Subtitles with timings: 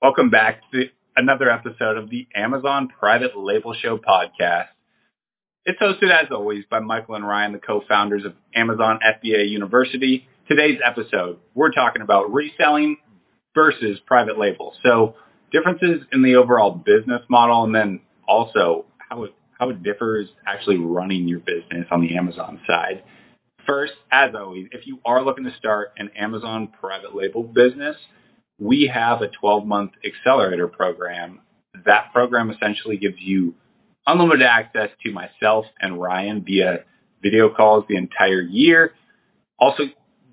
[0.00, 0.84] Welcome back to
[1.16, 4.68] another episode of the Amazon Private Label Show podcast.
[5.64, 10.28] It's hosted as always by Michael and Ryan, the co-founders of Amazon FBA University.
[10.46, 12.98] Today's episode, we're talking about reselling
[13.56, 14.72] versus private label.
[14.84, 15.16] So
[15.50, 20.78] differences in the overall business model and then also how it, how it differs actually
[20.78, 23.02] running your business on the Amazon side.
[23.66, 27.96] First, as always, if you are looking to start an Amazon private label business,
[28.58, 31.40] we have a 12-month accelerator program.
[31.84, 33.54] That program essentially gives you
[34.06, 36.84] unlimited access to myself and Ryan via
[37.22, 38.94] video calls the entire year.
[39.58, 39.84] Also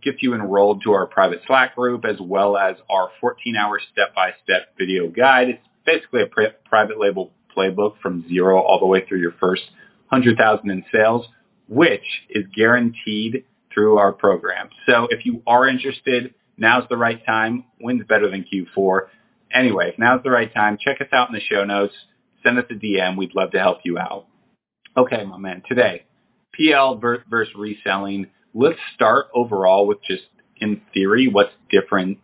[0.02, 5.08] gets you enrolled to our private Slack group as well as our 14-hour step-by-step video
[5.09, 5.50] guide.
[5.50, 9.64] It's basically a pri- private label playbook from zero all the way through your first
[10.09, 11.26] 100,000 in sales
[11.67, 14.70] which is guaranteed through our program.
[14.86, 17.66] So if you are interested, now's the right time.
[17.80, 19.02] When's better than Q4?
[19.54, 20.78] Anyway, now's the right time.
[20.80, 21.94] Check us out in the show notes.
[22.44, 23.17] Send us a DM.
[23.17, 24.28] We'd love to help you out.
[24.98, 25.64] Okay, my man.
[25.67, 26.06] Today,
[26.56, 28.28] PL versus reselling.
[28.53, 30.23] Let's start overall with just
[30.58, 32.20] in theory, what's different.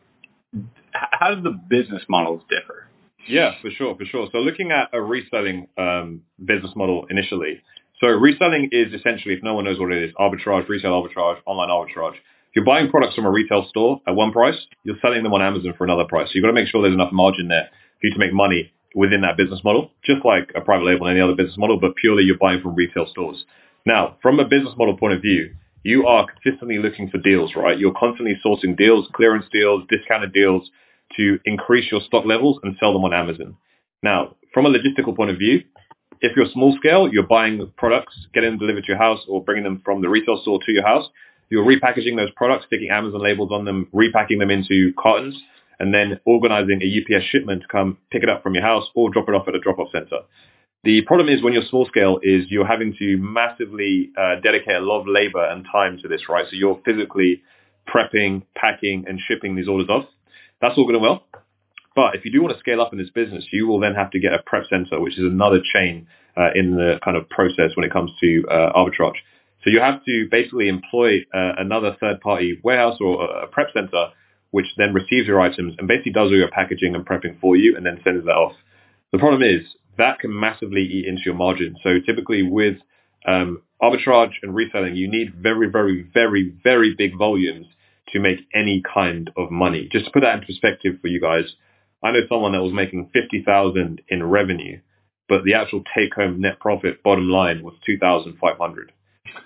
[0.93, 2.87] How do the business models differ?
[3.27, 4.27] Yeah, for sure, for sure.
[4.31, 7.61] So looking at a reselling um, business model initially,
[7.99, 11.69] so reselling is essentially, if no one knows what it is, arbitrage, resale arbitrage, online
[11.69, 12.15] arbitrage.
[12.51, 15.41] If you're buying products from a retail store at one price, you're selling them on
[15.41, 16.27] Amazon for another price.
[16.27, 17.69] So you've got to make sure there's enough margin there
[18.01, 21.15] for you to make money within that business model, just like a private label and
[21.15, 23.45] any other business model, but purely you're buying from retail stores.
[23.85, 27.79] Now, from a business model point of view, you are consistently looking for deals, right?
[27.79, 30.69] You're constantly sourcing deals, clearance deals, discounted deals
[31.15, 33.55] to increase your stock levels and sell them on Amazon.
[34.03, 35.63] Now, from a logistical point of view,
[36.19, 39.63] if you're small scale, you're buying products, getting them delivered to your house or bringing
[39.63, 41.07] them from the retail store to your house.
[41.51, 45.37] You're repackaging those products, sticking Amazon labels on them, repacking them into cartons,
[45.79, 49.11] and then organizing a UPS shipment to come pick it up from your house or
[49.11, 50.19] drop it off at a drop-off center.
[50.85, 54.79] The problem is when you're small scale is you're having to massively uh, dedicate a
[54.79, 56.45] lot of labor and time to this, right?
[56.49, 57.43] So you're physically
[57.85, 60.05] prepping, packing, and shipping these orders off.
[60.61, 61.25] That's all good and well.
[61.97, 64.11] But if you do want to scale up in this business, you will then have
[64.11, 67.71] to get a prep center, which is another chain uh, in the kind of process
[67.75, 69.19] when it comes to uh, arbitrage.
[69.63, 74.07] So you have to basically employ uh, another third-party warehouse or a prep center,
[74.49, 77.75] which then receives your items and basically does all your packaging and prepping for you
[77.75, 78.53] and then sends that off.
[79.11, 79.61] The problem is
[79.97, 81.77] that can massively eat into your margin.
[81.83, 82.77] So typically with
[83.25, 87.67] um, arbitrage and reselling, you need very, very, very, very big volumes
[88.13, 89.87] to make any kind of money.
[89.91, 91.45] Just to put that in perspective for you guys,
[92.03, 94.79] I know someone that was making 50,000 in revenue,
[95.29, 98.91] but the actual take home net profit bottom line was 2,500.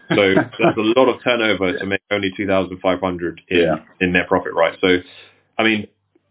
[0.09, 3.75] So that's a lot of turnover to make only 2,500 in, yeah.
[3.99, 4.77] in net profit, right?
[4.79, 4.97] So,
[5.57, 5.87] I mean,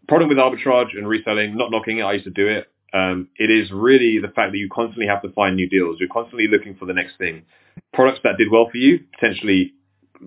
[0.07, 2.71] problem with arbitrage and reselling, not knocking it, I used to do it.
[2.93, 5.97] Um, it is really the fact that you constantly have to find new deals.
[5.99, 7.43] You're constantly looking for the next thing.
[7.93, 9.73] Products that did well for you potentially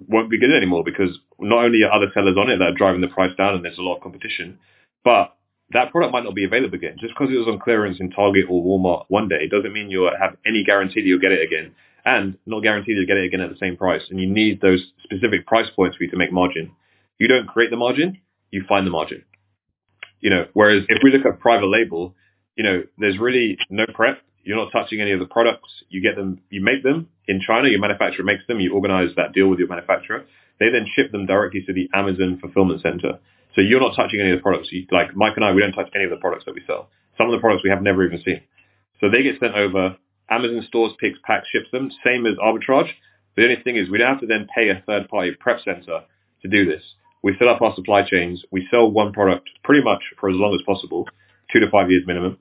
[0.07, 3.01] won't be good anymore because not only are other sellers on it that are driving
[3.01, 4.59] the price down and there's a lot of competition,
[5.03, 5.35] but
[5.71, 6.97] that product might not be available again.
[7.01, 10.11] Just because it was on clearance in Target or Walmart one day doesn't mean you'll
[10.21, 13.41] have any guarantee that you'll get it again and not guaranteed you'll get it again
[13.41, 14.03] at the same price.
[14.11, 16.73] And you need those specific price points for you to make margin.
[17.19, 18.19] You don't create the margin,
[18.51, 19.25] you find the margin.
[20.21, 22.15] You know, whereas if we look at private label,
[22.57, 24.21] you know, there's really no prep.
[24.43, 25.71] You're not touching any of the products.
[25.91, 29.33] You get them, you make them in China, your manufacturer makes them, you organize that
[29.33, 30.25] deal with your manufacturer.
[30.59, 33.19] They then ship them directly to the Amazon fulfillment center.
[33.55, 34.69] So you're not touching any of the products.
[34.73, 36.89] You, like Mike and I, we don't touch any of the products that we sell.
[37.17, 38.41] Some of the products we have never even seen.
[39.01, 39.97] So they get sent over.
[40.31, 41.91] Amazon stores, picks, packs, ships them.
[42.05, 42.91] Same as arbitrage.
[43.37, 46.01] The only thing is we don't have to then pay a third party prep center
[46.43, 46.83] to do this.
[47.23, 48.45] We fill up our supply chains.
[48.51, 51.07] We sell one product pretty much for as long as possible,
[51.53, 52.39] two to five years minimum.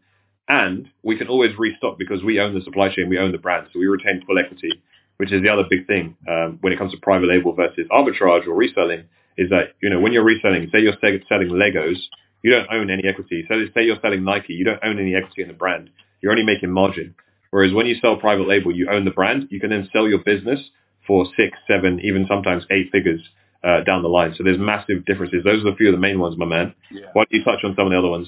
[0.47, 3.67] And we can always restock because we own the supply chain, we own the brand.
[3.73, 4.81] So we retain full equity,
[5.17, 8.47] which is the other big thing um, when it comes to private label versus arbitrage
[8.47, 9.05] or reselling
[9.37, 11.97] is that, you know, when you're reselling, say you're selling Legos,
[12.43, 13.45] you don't own any equity.
[13.47, 15.89] So say you're selling Nike, you don't own any equity in the brand.
[16.21, 17.15] You're only making margin.
[17.51, 19.47] Whereas when you sell private label, you own the brand.
[19.49, 20.59] You can then sell your business
[21.05, 23.21] for six, seven, even sometimes eight figures
[23.63, 24.33] uh, down the line.
[24.37, 25.43] So there's massive differences.
[25.43, 26.75] Those are a few of the main ones, my man.
[26.91, 27.07] Yeah.
[27.13, 28.27] Why don't you touch on some of the other ones?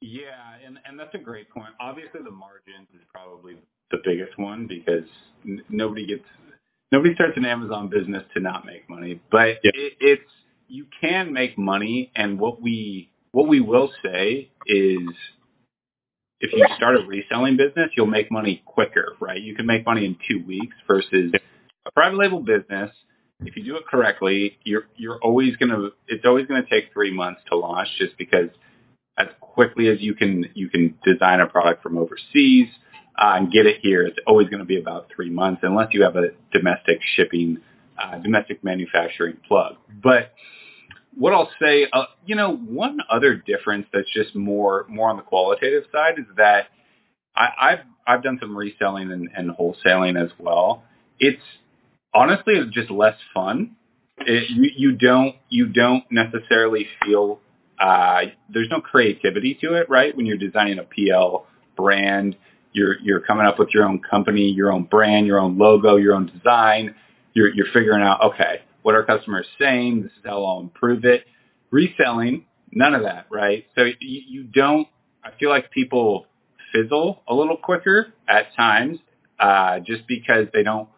[0.00, 0.30] Yeah,
[0.64, 1.74] and, and that's a great point.
[1.80, 3.56] Obviously, the margins is probably
[3.90, 5.08] the biggest one because
[5.44, 6.24] n- nobody gets
[6.92, 9.72] nobody starts an Amazon business to not make money, but yeah.
[9.74, 10.30] it, it's
[10.68, 15.00] you can make money, and what we what we will say is
[16.40, 19.40] if you start a reselling business, you'll make money quicker, right?
[19.40, 21.32] You can make money in two weeks versus
[21.86, 22.90] a private label business.
[23.40, 27.40] If you do it correctly, you're you're always gonna it's always gonna take three months
[27.48, 28.50] to launch just because
[29.18, 32.68] as quickly as you can you can design a product from overseas
[33.20, 34.02] uh, and get it here.
[34.02, 37.58] It's always going to be about three months unless you have a domestic shipping,
[38.02, 39.76] uh, domestic manufacturing plug.
[40.02, 40.32] But
[41.16, 45.22] what I'll say, uh, you know, one other difference that's just more more on the
[45.22, 46.68] qualitative side is that
[47.36, 50.84] I, I've I've done some reselling and, and wholesaling as well.
[51.18, 51.42] It's
[52.14, 53.76] honestly it's just less fun.
[54.18, 57.40] It, you, you don't you don't necessarily feel
[57.80, 58.22] uh,
[58.52, 60.14] there's no creativity to it, right?
[60.14, 61.46] When you're designing a PL
[61.76, 62.36] brand,
[62.72, 66.14] you're you're coming up with your own company, your own brand, your own logo, your
[66.14, 66.94] own design.
[67.32, 70.02] You're you're figuring out okay, what are customers saying?
[70.02, 71.24] This is how I'll improve it.
[71.70, 73.66] Reselling, none of that, right?
[73.74, 74.88] So you, you don't.
[75.22, 76.26] I feel like people
[76.72, 78.98] fizzle a little quicker at times,
[79.38, 80.88] uh, just because they don't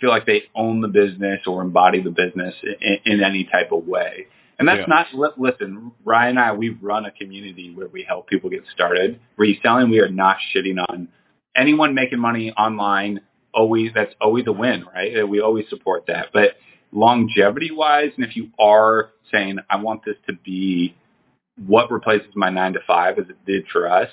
[0.00, 3.86] feel like they own the business or embody the business in, in any type of
[3.86, 4.26] way.
[4.58, 5.04] And that's yeah.
[5.14, 9.18] not, listen, Ryan and I, we run a community where we help people get started.
[9.36, 11.08] Reselling, we are not shitting on
[11.56, 13.20] anyone making money online.
[13.52, 15.28] Always, that's always a win, right?
[15.28, 16.28] We always support that.
[16.32, 16.50] But
[16.94, 20.96] longevity wise, and if you are saying, I want this to be
[21.66, 24.08] what replaces my nine to five as it did for us,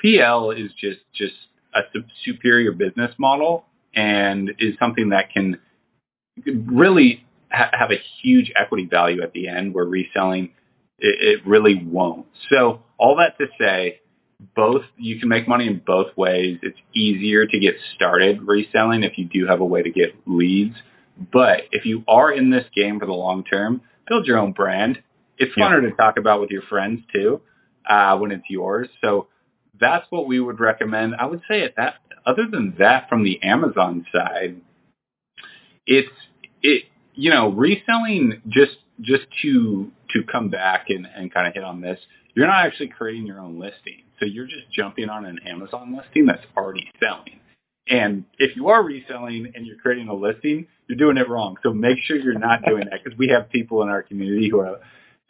[0.00, 1.34] PL is just, just
[1.74, 1.80] a
[2.24, 3.64] superior business model
[3.94, 5.58] and is something that can
[6.44, 10.50] really ha- have a huge equity value at the end where reselling
[10.98, 12.26] it, it really won't.
[12.50, 14.00] So all that to say,
[14.54, 16.58] both you can make money in both ways.
[16.62, 20.76] It's easier to get started reselling if you do have a way to get leads.
[21.32, 25.02] But if you are in this game for the long term, build your own brand.
[25.38, 25.90] It's funner yeah.
[25.90, 27.40] to talk about with your friends too
[27.88, 28.88] uh, when it's yours.
[29.00, 29.28] So
[29.78, 31.14] that's what we would recommend.
[31.18, 31.96] I would say at that.
[32.24, 34.56] Other than that, from the Amazon side,
[35.86, 36.10] it's
[36.62, 36.84] it
[37.16, 41.80] you know, reselling just just to to come back and, and kind of hit on
[41.80, 41.98] this,
[42.34, 44.02] you're not actually creating your own listing.
[44.20, 47.40] So you're just jumping on an Amazon listing that's already selling.
[47.88, 51.56] And if you are reselling and you're creating a listing, you're doing it wrong.
[51.62, 54.60] So make sure you're not doing that because we have people in our community who
[54.60, 54.80] are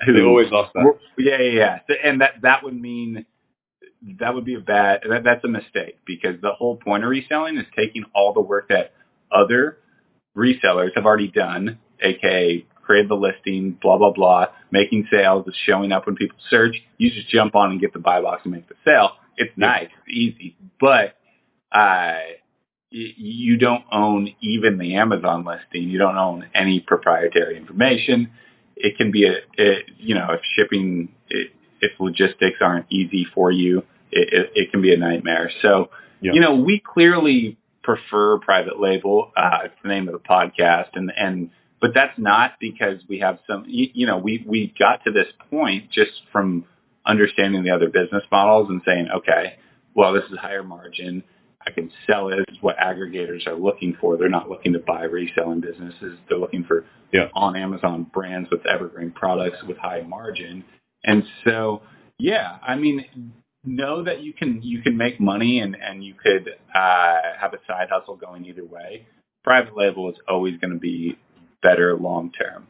[0.04, 0.98] who they always lost that.
[1.18, 1.96] Yeah, yeah, yeah.
[2.04, 3.26] And that that would mean
[4.20, 7.58] that would be a bad that, that's a mistake because the whole point of reselling
[7.58, 8.92] is taking all the work that
[9.30, 9.78] other
[10.36, 15.90] resellers have already done, aka create the listing, blah, blah, blah, making sales, it's showing
[15.92, 16.76] up when people search.
[16.98, 19.10] You just jump on and get the buy box and make the sale.
[19.36, 19.88] It's nice.
[20.06, 20.56] It's easy.
[20.80, 21.16] But
[21.72, 22.18] uh,
[22.90, 25.88] you don't own even the Amazon listing.
[25.88, 28.30] You don't own any proprietary information.
[28.76, 33.78] It can be a, it, you know, if shipping, if logistics aren't easy for you,
[34.10, 35.50] it, it, it can be a nightmare.
[35.62, 35.90] So,
[36.20, 36.32] yeah.
[36.32, 39.32] you know, we clearly prefer private label.
[39.36, 41.50] Uh, it's the name of the podcast, and and
[41.80, 43.64] but that's not because we have some.
[43.66, 46.64] You, you know, we we got to this point just from
[47.04, 49.56] understanding the other business models and saying, okay,
[49.94, 51.22] well, this is higher margin.
[51.66, 52.36] I can sell it.
[52.48, 54.16] This what aggregators are looking for.
[54.16, 56.18] They're not looking to buy reselling businesses.
[56.28, 57.28] They're looking for yeah.
[57.34, 60.64] on Amazon brands with evergreen products with high margin.
[61.04, 61.82] And so,
[62.18, 63.32] yeah, I mean,
[63.64, 67.58] know that you can you can make money and and you could uh, have a
[67.66, 69.06] side hustle going either way.
[69.42, 71.18] Private label is always going to be
[71.62, 72.66] better long term.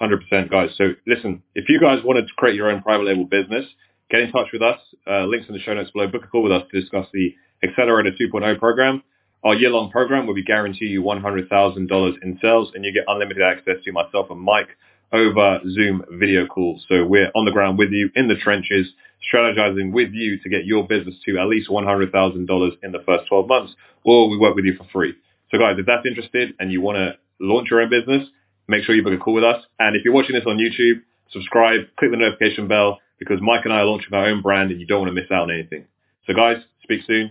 [0.00, 0.70] Hundred percent, guys.
[0.76, 3.64] So listen, if you guys wanted to create your own private label business,
[4.10, 4.78] get in touch with us.
[5.08, 6.08] Uh, links in the show notes below.
[6.08, 9.02] Book a call with us to discuss the Accelerator 2.0 program.
[9.44, 13.76] Our year-long program where we guarantee you $100,000 in sales and you get unlimited access
[13.84, 14.68] to myself and Mike
[15.12, 16.84] over Zoom video calls.
[16.88, 18.88] So we're on the ground with you in the trenches,
[19.32, 23.46] strategizing with you to get your business to at least $100,000 in the first 12
[23.46, 25.14] months, or we work with you for free.
[25.50, 28.28] So guys, if that's interested and you want to launch your own business,
[28.66, 29.62] make sure you book a call with us.
[29.78, 33.72] And if you're watching this on YouTube, subscribe, click the notification bell because Mike and
[33.72, 35.84] I are launching our own brand and you don't want to miss out on anything.
[36.26, 37.30] So guys, speak soon.